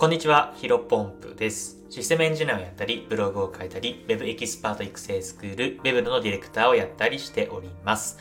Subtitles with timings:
[0.00, 1.76] こんにちは、ヒロポンプです。
[1.90, 8.16] システムエンジニアをやったり、ブログを書いたり、Web エキスパート育成スクール、Web のディレクターをやったりしております。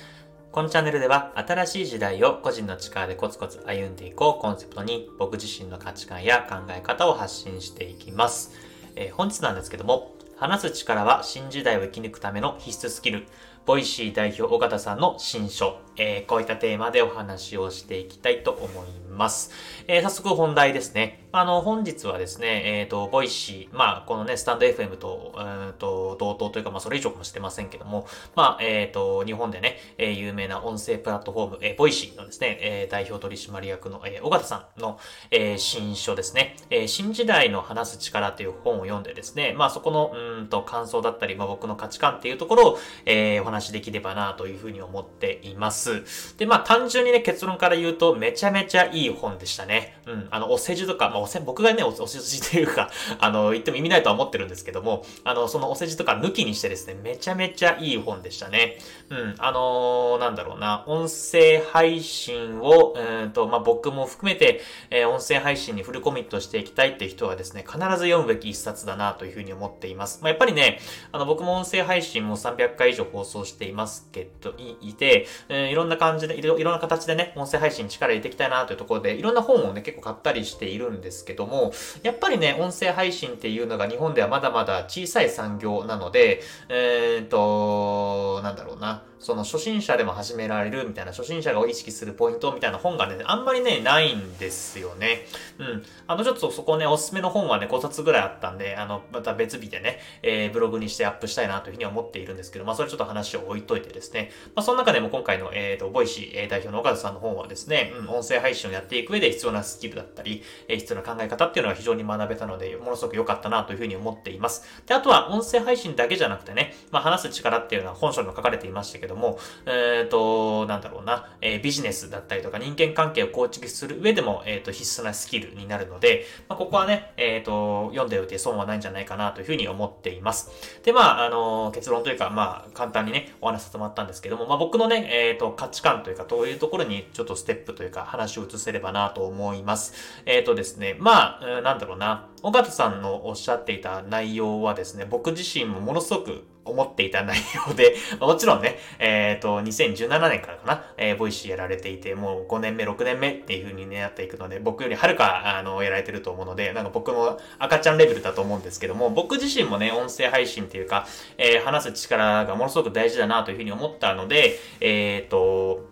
[0.51, 8.51] このチャンネルでは、新しい時代を個人の力でコツコツ歩んでいこうコンセプトに、僕自身の価値観や考え方を発信していきます。
[8.97, 13.25] えー、本日なんですけども、話す力は新時代を生き抜くための必須スキル。
[13.65, 19.51] Voicy 代表緒方さんの新書、えー、こういったテーマでお話をしていきたいと思います。
[19.87, 21.27] えー、早速本題ですね。
[21.31, 45.88] あの、本日はですね、えっ、ー、と、 Voicy、まあ、このね、 stand FM と、えー、と、同等というか、まあ、それ以上かもしれませんけども、まあ、えっ、ー、と、日本でね、えー、有名な音声プラットフォーム、えー、 Voicy のですね、えー、代表取締役の、えー、緒方さんの、えー、新書ですね、えー、新時代の話す力という本を読んでですね、まあ、そこの、うんと、感想だったり、まあ、僕の価値観っていうところを、えー、お話しできればな、というふうに思っています。
[46.37, 49.99] で、まあ、単純にね、結論から言うと、めちゃめちゃいい本でしたね。
[50.05, 58.77] うん、あの、お世辞とか、まあ、おせ、僕がね、お世辞というか、 あの、言っても意味ないとは思ってるんですけども、あの、そのお世辞とか抜きにしてですね、めちゃめちゃいい本でしたね。
[59.09, 70.19] うん、あのー、なんだろうな、音声配信を、うんと、まあ、僕も含めて、えー、音声配信にフルコミットしていきたいっていう人はですね、必ず読むべき一冊だなというふうに思っています。
[70.21, 70.79] まあ、やっぱりね、
[71.11, 81.71] あの、僕も音声配信も300回以上放送していますけど、いて、えー、いろんな感じでいろ、いろんな形でね、音声配信に力入れていきたいなというところで、いろんな本をね、結構買ったりしているんですけども、
[82.03, 89.08] やっぱりね、音声配信っていうのが日本ではまだまだ小さい産業なので、えー、っと、なんだろうな。
[89.19, 95.25] その初心者でも始められるみたいな、初心者が意識するポイントみたいな本がね、あんまりね、ないんですよね。
[95.57, 95.83] うん。
[96.07, 114.63] あの、ちょっとそこね、おすすめの本はね、5冊ぐらいあったんで、あの、また別日でね、えー、ブログにしてアップしたいなというふうに思っているんですけど、まあ、それちょっと話を置いといてですね、まあ、その中でも今回の、えっ、ー、と、 Voicy、え代表の緒方さんの本はですね、うん、音声配信をやっていく上で必要なスキルだったり、えー、必要な考え方っていうのが非常に学べたので、ものすごく良かったなというふうに思っています。
[114.85, 130.51] で、あとは音声配信だけじゃなくてね、まあ、話す力っていうのは本書にも書かれていましたけども、えーえっ、ー、と、なんだろうな、えー、ビジネスだったりとか人間関係を構築する上でも、えっ、ー、と、必須なスキルになるので、まあ、ここはね、えっ、と、読んでおいて損はないんじゃないかなというふうに思っています。
[130.83, 140.21] で、まあ、あの、結論というか、まあ、簡単にね、お話させてもらったんですけども、まあ、僕のね、えっ、と、価値観というか、どういうところにちょっとステップというか、話を移せればなと思います。
[140.25, 161.07] えっ、とですね、まあ、なんだろうな、尾形さんのおっしゃっていた内容はですね、僕自身もものすごく思っていた内容で、 もちろんね、えっ、ー、と、2017年からかな、えー、 Voicy やられていて、もう5年目、6年目っていう風にね、やっていくので、僕よりはるか、あの、やられてると思うので、なんか僕の赤ちゃんレベルだと思うんですけども、僕自身もね、音声配信っていうか、
[161.37, 165.88] えー、話す力がものすごく大事だなという風に思ったので、えっ、と、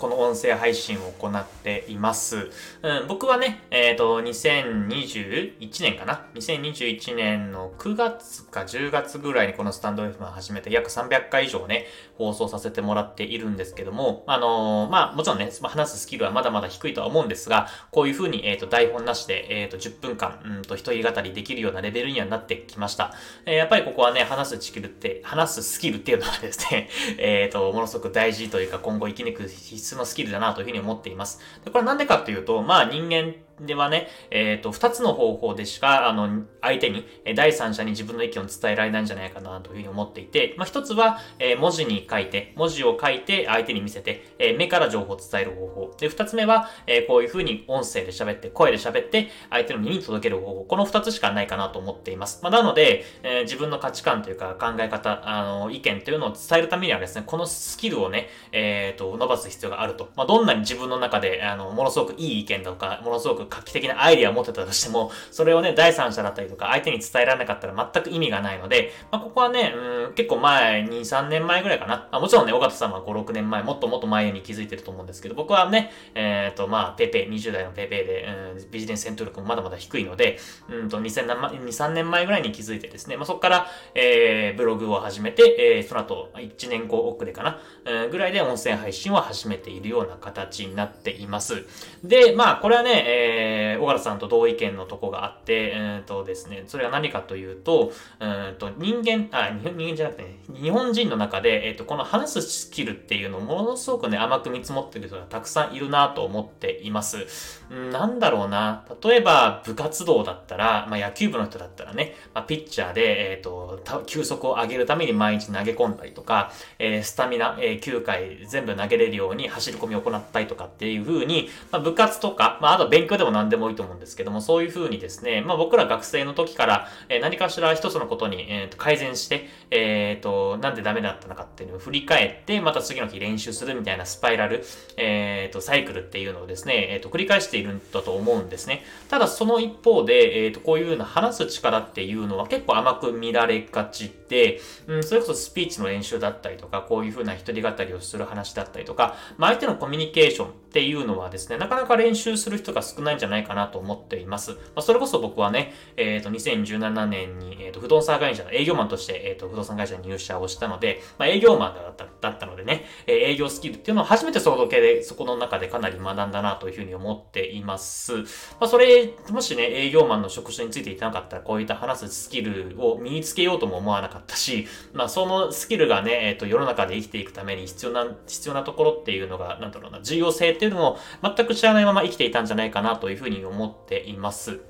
[0.00, 2.50] この音声配信を行っています。
[2.82, 11.84] うん、僕はね、えっ、ー、と、2021年かな ?2021 年の9月か10月ぐらいにこのスタンド F を始めて約300回以上ね、
[12.16, 23.12] 放送させてもらっているんですけども、あのー、まあ、もちろんね、話すスキルはまだまだ低いとは思うんですが、こういう風に、えっ、ー、と、台本なしで、えっ、と、10分間、うんと、一人語りできるようなレベルにはなってきました。
[23.44, 26.88] えやっぱりここはね、話すスキルって、話すスキルっていうのはですね、
[27.18, 31.40] えっ、と、ものすごく大事というか、今後生き抜く必須のスキルだなというふうに思っています。
[31.64, 37.04] でこれなんでかっていうと、まあ人間ではね、えっ、ー、と、二つの方法でしか、あの、相手に、
[37.34, 45.94] 第三者に自分の意見を伝えられないんじゃないかなというふうに思っていて、まあ、一つは、えー、文字に書いて、文字を書いて相手に見せて、えー、目から情報を伝える方法。
[45.98, 50.64] で、二つ目は、えー、こういうふうに音声で喋って、声で喋って、相手の耳に届ける方法。
[50.64, 52.40] この二つしかないかなと思っています。
[52.42, 60.08] まあ、なので、えー、自分の価値観というか考え方、あの、意見というのを伝えるためにはですね、このスキルをね、えっ、ー、と、伸ばす必要があると。
[60.16, 72.08] まあ、どんなに自分の中で、あの、ものすごくいい意見だとか、ものすごく画期的なアイディアを持ってたとしても、それをね、第三者だったりとか、相手に伝えられなかったら全く意味がないので、まあ、ここはね、うん、結構前、2、3年前ぐらいかな。
[72.10, 78.26] あもちろんね、尾形さんは5、6年前、もっともっと前に気づいてると思うんですけど、僕はね、えっ、ー、と、まあ、ペペ、20代のペペで、
[78.56, 80.38] うん、ビジネス戦闘力もまだまだ低いので、
[80.68, 87.60] うんと、2、3年前ぐらいに気づいてですね、まあ、そこから、えー、ブログを始めて、えー、その後、1年後遅れかな、
[88.04, 91.64] うん、ぐらいで音声配信を始めているような形になっています。
[92.04, 107.26] で、まあ、これはね、えー、え小原さんと同意見のとこがあって、えっ、ー、とですね、それは何かというと、うんと人間、あ、人間じゃなくて、ね、日本人の中で、えっ、ー、と、この話すスキルっていうのをものすごくね、甘く見積もってる人がたくさんいるなと思っています。
[107.72, 108.84] んなんだろうな。
[109.02, 134.64] 例えば、部活動だったら、まあ、野球部の人だったらね、まあ、ピッチャーで、えっ、ー、と、球速を上げるために毎日投げ込んだりとか、えー、スタミナ、えー、9回全部投げれるように走り込みを行ったりとかっていう風に、まあ、部活とか、まあ、あと勉強でもも何でもいいと思うんですけども、そういう風にですね、まあ僕ら学生の時から、えー、何かしら一つのことに、えー、と改善して、えっ、ー、と、なんでダメだったのかっていうのを振り返って、また次の日練習するみたいなスパイラル、
[134.96, 138.84] えっ、ー、と、サイクルっていうのをですね、えっ、と、繰り返しているんだと思うんですね。
[139.08, 154.52] ただその一方で、えっ、と、こういうような話す力っていうのは結構甘く見られがちで、うん、それこそスピーチの練習だったりとか、こういう風な一人語りをする話だったりとか、まあ相手のコミュニケーションっていうのはですね、なかなか練習する人が少ないんじゃないかなと思っています。
[154.52, 168.14] まあ、それこそ僕はね、えっ、ー、と、2017年に、えっ、ー、と、不動産会社の営業マンとして、えっ、ー、と、不動産会社に入社をしたので、まあ、営業マンだっただったのでね、え営業スキルっていうのを初めてその系で、そこの中でかなり学んだなというふうに思っています。
[168.14, 168.24] ま
[168.60, 184.60] あ、それ、もしね、営業マンの職種についていてなかったら、こういった話すスキルを身につけようとも思わなかったし、まあ、そのスキルがね、えっ、と、世の中で生きていくために必要な、必要なところっていうのが、なんだろうな、重要性っていうのを全く知らないまま生きていたんじゃないかなというふうに思っています。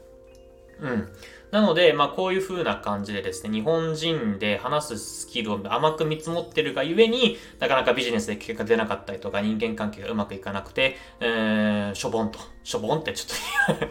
[0.81, 1.09] うん。
[1.51, 13.87] なので、まあこういう風な感じでですね、日本人で話すスキルを甘く見積もってるがゆえに、なかなかビジネスで結果出なかったりとか、人間関係がうまくいかなくて、えー、しょぼんと、しょぼんってちょっと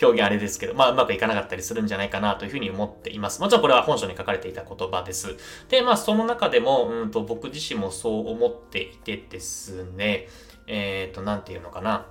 [0.06, 3.40] 表現あれですけど、まあうまくいかなかったりするんじゃないかなというふうに思っています。
[3.40, 5.36] もちろんこれは本書に書かれていた言葉です。
[5.68, 10.28] で、まあその中でも、うんと僕自身もそう思っていてですね、
[10.66, 12.06] えっ、ー、と、なんていうのかな。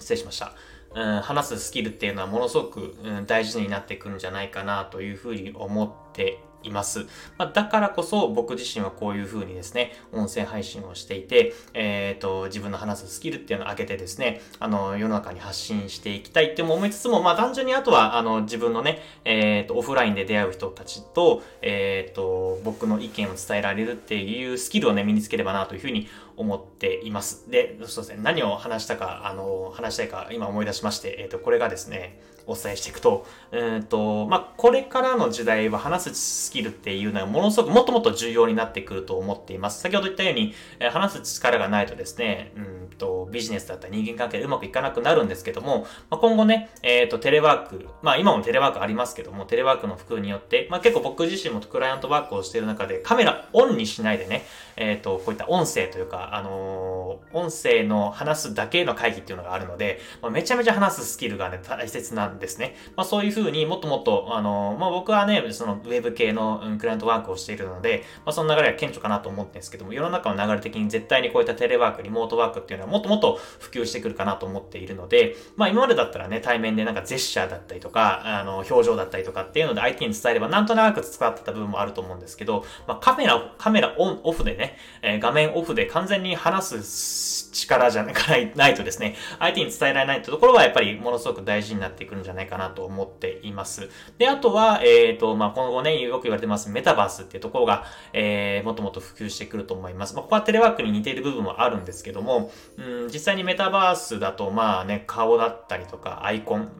[0.00, 0.54] 失礼しました。
[0.94, 7.06] うん、話すスキルっていうのはものすごく、うん、大事になってくるんじゃないかなというふうに思っています。
[7.38, 27.50] まあ、だからこそ僕自身はこういう風にですね、音声配信をしていて、えっ、ー、と、自分の話すスキルっていうのを上げてですね、あの、世の中に発信していきたいっても思いつつも、まあ単純にあとは、あの、自分のね、えっ、ー、と、オフラインで出会う人たちと、えっ、ー、と、僕の意見を伝えられるっていうスキルをね、身につければなというふうに思っています。
[27.50, 32.20] で、そうですね、何を話したか、あの、話したいか今思い出しまして、えっ、と、これがですね、
[32.50, 39.80] お伝えしていくと、うんと、まあ、これからの時代は話すスキルっていうのはものすごくもっともっと重要になってくると思っています。
[39.80, 54.44] 先ほど言ったように、え話す力がないとですね、うんと、ビジネスだったり人間関係でうまくいかなくなるんですけども、まあ、今後ね、えっ、ー、と、テレワーク、まあ今もテレワークありますけども、テレワークの普及によって、まあ結構僕自身もクライアントワークをしている中でカメラオンにしないでね、
[54.76, 62.74] えっ、ー、と、こういった音声というか、あのー、音声の話すだけの会議っていうのがあるので、まあ、めちゃめちゃ話すスキルがね、大切なんですね。
[62.96, 93.88] まあそういうふうにもっともっと、あのまあ僕はね、そのウェブ系の、クライアントワークをしているので、まあその流れは顕著かなと思ってんですけども、世の中の流れ的に絶対にこういったテレワーク、リモートワークっていうのはもっともっと普及してくるかなと思っているので、まあ今までだったらね、対面でなんかジェスチャーだったりとか、あの、表情だったりとかっていうので相手に伝えればなんとなく伝わってた部分もあると思うんですけど、まあカメラ、カメラオン、オフでね、えー、画面オフで完全に話す力じゃない とですね、相手に伝えられないってところはやっぱりものすごく大事になってくるんじゃないかなと思っています。
[94.18, 100.14] で、あとは、えっ、ー、と、まあ、今後ね、よく言われてますメタバースっていうところが、えー、もっともっと普及してくると思います。
[100.14, 106.70] まあ、ここはテレワークに似ている部分もあるんですけども、うん、実際にメタバースだと、まあね、顔だったりとか、アイコン、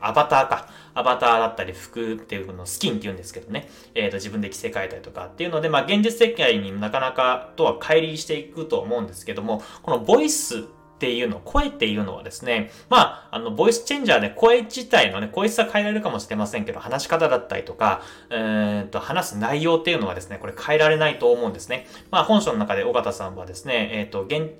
[0.00, 0.68] アバターか。
[0.94, 10.64] アバターだったり、服っていうのスキンって言うんですけどね、えっ、ー、と、自分で着せ替えたりとかっていうので、まあ、現実世界になかなかとは乖離していくと思うんですけども、このボイス
[10.98, 21.86] っていうの、声っていうのはですね、まあ、あの、ボイスチェンジャーで声自体のね、声質は変えられるかもしれませんけど、話し方だったりとか、えー、と、話す内容っていうのはですね、これ変えられないと思うんですね。
[22.10, 24.50] まあ、本書の中で尾形さんはですね、えっ、と、現、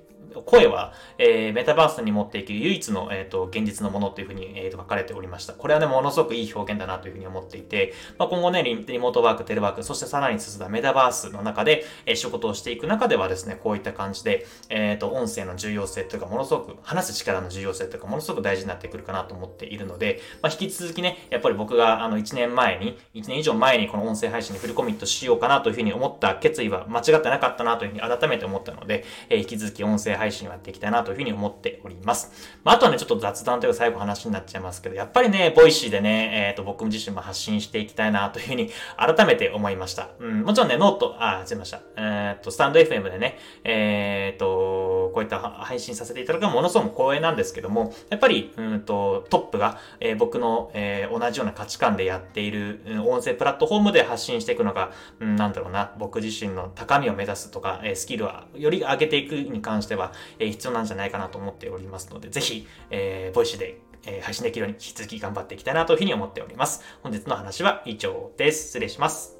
[0.45, 5.53] 声は、えー、メタバースに持っていける唯一の、えーと、現実のものというふうに、えーと、書かれておりました。
[5.53, 32.31] これはね、ものすごくいい表現だなというふうに思っていて、まあ、今後ねリ、リモートワーク、テレワーク、そしてさらに進んだメタバースの中で、えー、仕事をしていく中ではですね、こういった感じで、えっ、ー、と、音声の重要性というか、ものすごく、話す力の重要性というか、ものすごく大事になってくるかなと思っているので、まあ、引き続きね、やっぱり僕があの1年前に、1年以上前にこの音声配信にフルコミットしようかなというふうに思った決意は間違ってなかったなというふうに改めて思ったので、えー、引き続き音声配信をやっていきたいなというふうに思っております。
[32.63, 40.09] まあ、あとはね、ちょっと雑談というか最後話になっちゃいますけど、やっぱりね、 Voicy でね、えっ、ー、と、僕自身も発信していきたいなというふうに改めて思いました。
[40.19, 41.79] うん、もちろんね、 note、あ、すいません。
[41.95, 60.08] えっ、と、 stand FM でね、えっ、と、こういった配信させていただくのはものすごく光栄なんですけども、やっぱり、うんと、トップが、えー、僕の、えー、同じような価値観でやっている、うん、音声プラットフォームで発信していくのが、うん、なんだろうな、僕自身の高みを目指すとか、えー、スキルはより上げていくに関しては、
[60.39, 66.83] え、必要なんじゃないかなと思っておりますので、ぜひ、えー、 Voicy で、え、配信できるように引き続き頑張っていきたいなというふうに思っております。
[67.03, 68.67] 本日の話は以上です。
[68.67, 69.37] 失礼します。